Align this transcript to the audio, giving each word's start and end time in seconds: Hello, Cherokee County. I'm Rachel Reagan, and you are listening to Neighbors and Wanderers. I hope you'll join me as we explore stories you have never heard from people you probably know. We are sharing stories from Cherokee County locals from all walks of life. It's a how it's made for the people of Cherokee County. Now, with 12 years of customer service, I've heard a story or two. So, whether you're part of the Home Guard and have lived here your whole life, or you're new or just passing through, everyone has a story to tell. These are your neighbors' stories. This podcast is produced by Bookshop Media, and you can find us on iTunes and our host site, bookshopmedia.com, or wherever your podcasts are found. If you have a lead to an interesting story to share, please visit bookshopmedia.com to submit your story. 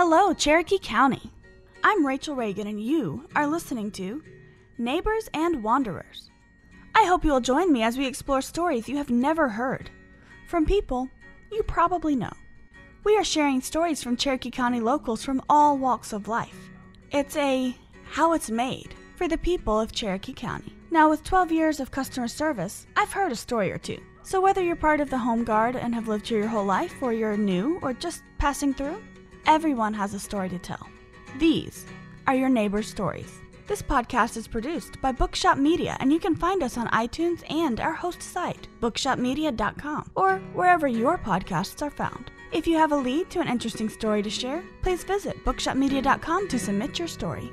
Hello, 0.00 0.32
Cherokee 0.32 0.78
County. 0.78 1.32
I'm 1.82 2.06
Rachel 2.06 2.36
Reagan, 2.36 2.68
and 2.68 2.80
you 2.80 3.28
are 3.34 3.48
listening 3.48 3.90
to 3.90 4.22
Neighbors 4.78 5.28
and 5.34 5.64
Wanderers. 5.64 6.30
I 6.94 7.04
hope 7.04 7.24
you'll 7.24 7.40
join 7.40 7.72
me 7.72 7.82
as 7.82 7.98
we 7.98 8.06
explore 8.06 8.40
stories 8.40 8.88
you 8.88 8.96
have 8.96 9.10
never 9.10 9.48
heard 9.48 9.90
from 10.46 10.64
people 10.66 11.10
you 11.50 11.64
probably 11.64 12.14
know. 12.14 12.30
We 13.02 13.16
are 13.16 13.24
sharing 13.24 13.60
stories 13.60 14.00
from 14.00 14.16
Cherokee 14.16 14.52
County 14.52 14.78
locals 14.78 15.24
from 15.24 15.42
all 15.48 15.76
walks 15.76 16.12
of 16.12 16.28
life. 16.28 16.70
It's 17.10 17.34
a 17.36 17.74
how 18.04 18.34
it's 18.34 18.50
made 18.50 18.94
for 19.16 19.26
the 19.26 19.36
people 19.36 19.80
of 19.80 19.90
Cherokee 19.90 20.32
County. 20.32 20.76
Now, 20.92 21.10
with 21.10 21.24
12 21.24 21.50
years 21.50 21.80
of 21.80 21.90
customer 21.90 22.28
service, 22.28 22.86
I've 22.96 23.12
heard 23.12 23.32
a 23.32 23.36
story 23.36 23.72
or 23.72 23.78
two. 23.78 24.00
So, 24.22 24.40
whether 24.40 24.62
you're 24.62 24.76
part 24.76 25.00
of 25.00 25.10
the 25.10 25.18
Home 25.18 25.42
Guard 25.42 25.74
and 25.74 25.92
have 25.92 26.06
lived 26.06 26.28
here 26.28 26.38
your 26.38 26.46
whole 26.46 26.64
life, 26.64 26.94
or 27.02 27.12
you're 27.12 27.36
new 27.36 27.80
or 27.82 27.92
just 27.94 28.22
passing 28.38 28.72
through, 28.72 29.02
everyone 29.48 29.94
has 29.94 30.12
a 30.12 30.20
story 30.20 30.48
to 30.50 30.58
tell. 30.58 30.86
These 31.38 31.86
are 32.26 32.34
your 32.34 32.50
neighbors' 32.50 32.86
stories. 32.86 33.40
This 33.66 33.82
podcast 33.82 34.36
is 34.36 34.46
produced 34.46 35.00
by 35.00 35.10
Bookshop 35.12 35.58
Media, 35.58 35.96
and 36.00 36.12
you 36.12 36.20
can 36.20 36.36
find 36.36 36.62
us 36.62 36.76
on 36.76 36.86
iTunes 36.88 37.42
and 37.50 37.80
our 37.80 37.94
host 37.94 38.22
site, 38.22 38.68
bookshopmedia.com, 38.80 40.10
or 40.14 40.38
wherever 40.52 40.86
your 40.86 41.18
podcasts 41.18 41.82
are 41.82 41.90
found. 41.90 42.30
If 42.52 42.66
you 42.66 42.76
have 42.76 42.92
a 42.92 42.96
lead 42.96 43.30
to 43.30 43.40
an 43.40 43.48
interesting 43.48 43.88
story 43.88 44.22
to 44.22 44.30
share, 44.30 44.62
please 44.82 45.02
visit 45.02 45.42
bookshopmedia.com 45.44 46.48
to 46.48 46.58
submit 46.58 46.98
your 46.98 47.08
story. 47.08 47.52